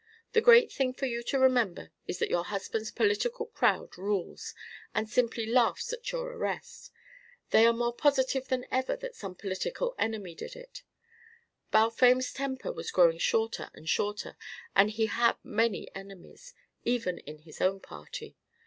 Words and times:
"The 0.33 0.41
great 0.41 0.71
thing 0.71 0.95
for 0.95 1.05
you 1.05 1.21
to 1.21 1.37
remember 1.37 1.91
is 2.07 2.17
that 2.17 2.31
your 2.31 2.45
husband's 2.45 2.89
political 2.89 3.45
crowd 3.45 3.99
rules, 3.99 4.55
and 4.95 5.07
simply 5.07 5.45
laughs 5.45 5.93
at 5.93 6.11
your 6.11 6.25
arrest. 6.31 6.91
They 7.51 7.67
are 7.67 7.71
more 7.71 7.93
positive 7.93 8.47
than 8.47 8.65
ever 8.71 8.95
that 8.95 9.15
some 9.15 9.35
political 9.35 9.93
enemy 9.99 10.33
did 10.33 10.55
it. 10.55 10.81
Balfame's 11.69 12.33
temper 12.33 12.71
was 12.73 12.89
growing 12.89 13.19
shorter 13.19 13.69
and 13.75 13.87
shorter, 13.87 14.35
and 14.75 14.89
he 14.89 15.05
had 15.05 15.35
many 15.43 15.87
enemies, 15.95 16.55
even 16.83 17.19
in 17.19 17.37
his 17.37 17.61
own 17.61 17.79
party. 17.79 18.35